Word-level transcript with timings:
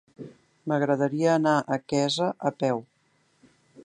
M'agradaria 0.71 1.29
anar 1.33 1.53
a 1.59 1.79
Quesa 1.93 2.31
a 2.51 2.53
peu. 2.63 2.83